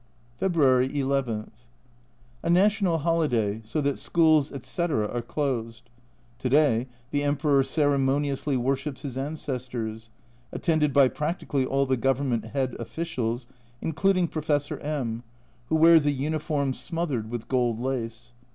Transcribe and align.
February 0.39 0.91
II. 0.91 1.45
A 2.41 2.49
national 2.49 2.97
holiday, 2.97 3.61
so 3.63 3.79
that 3.81 3.99
schools, 3.99 4.51
etc. 4.51 5.07
are 5.07 5.21
closed. 5.21 5.83
To 6.39 6.49
day 6.49 6.87
the 7.11 7.21
Emperor 7.23 7.61
ceremoniously 7.61 8.57
worships 8.57 9.03
his 9.03 9.15
ancestors, 9.15 10.09
attended 10.51 10.91
by 10.91 11.07
practically 11.07 11.67
all 11.67 11.85
the 11.85 11.97
Government 11.97 12.45
head 12.45 12.75
officials, 12.79 13.45
including 13.79 14.27
Professor 14.27 14.79
M, 14.79 15.21
who 15.69 15.75
wears 15.75 16.07
a 16.07 16.11
uniform 16.11 16.73
smothered 16.73 17.29
with 17.29 17.47
gold 17.47 17.79
lace. 17.79 18.33